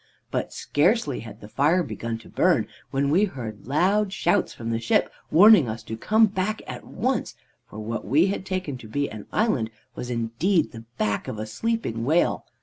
"But 0.31 0.51
scarcely 0.51 1.19
had 1.19 1.41
the 1.41 1.47
fire 1.47 1.83
begun 1.83 2.17
to 2.25 2.27
burn, 2.27 2.67
when 2.89 3.11
we 3.11 3.25
heard 3.25 3.67
loud 3.67 4.11
shouts 4.11 4.51
from 4.51 4.71
the 4.71 4.79
ship 4.79 5.11
warning 5.29 5.69
us 5.69 5.83
to 5.83 5.95
come 5.95 6.25
back 6.25 6.63
at 6.65 6.83
once, 6.83 7.35
for 7.67 7.77
what 7.77 8.03
we 8.03 8.25
had 8.25 8.43
taken 8.43 8.79
to 8.79 8.87
be 8.87 9.11
an 9.11 9.27
island 9.31 9.69
was 9.93 10.09
indeed 10.09 10.71
the 10.71 10.85
back 10.97 11.27
of 11.27 11.37
a 11.37 11.45
sleeping 11.45 12.03
whale. 12.03 12.47